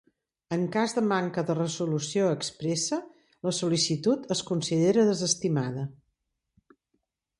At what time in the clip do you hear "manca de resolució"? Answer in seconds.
1.09-2.31